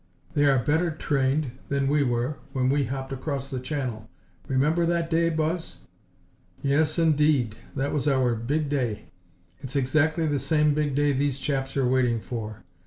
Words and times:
"They 0.33 0.45
are 0.45 0.57
better 0.57 0.89
trained 0.89 1.51
than 1.69 1.87
we 1.87 2.01
were 2.01 2.39
when 2.53 2.69
we 2.69 2.85
hopped 2.85 3.13
across 3.13 3.47
the 3.47 3.59
channel. 3.59 4.09
Remember 4.47 4.83
that 4.83 5.11
day, 5.11 5.29
Buzz?" 5.29 5.81
"Yes 6.63 6.97
indeed! 6.97 7.53
That 7.75 7.93
was 7.93 8.07
our 8.07 8.33
big 8.33 8.67
day; 8.67 9.09
it's 9.59 9.75
exactly 9.75 10.25
the 10.25 10.39
same 10.39 10.73
big 10.73 10.95
day 10.95 11.11
these 11.13 11.37
chaps 11.37 11.77
are 11.77 11.85
waiting 11.85 12.19
for. 12.19 12.63